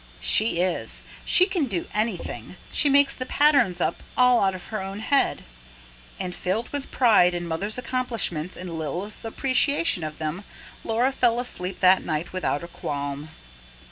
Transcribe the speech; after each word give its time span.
"She 0.19 0.61
is; 0.61 1.03
she 1.25 1.45
can 1.45 1.65
do 1.67 1.85
anything. 1.93 2.55
She 2.71 2.89
makes 2.89 3.15
the 3.15 3.27
patterns 3.27 3.79
up 3.79 4.01
all 4.17 4.41
out 4.43 4.55
of 4.55 4.65
her 4.73 4.81
own 4.81 4.97
head." 4.97 5.43
And 6.19 6.33
filled 6.33 6.69
with 6.69 6.89
pride 6.89 7.35
in 7.35 7.47
Mother's 7.47 7.77
accomplishments 7.77 8.57
and 8.57 8.79
Lilith's 8.79 9.23
appreciation 9.23 10.03
of 10.03 10.17
them, 10.17 10.43
Laura 10.83 11.11
fell 11.11 11.39
asleep 11.39 11.81
that 11.81 12.03
night 12.03 12.33
without 12.33 12.63
a 12.63 12.67
qualm. 12.67 13.29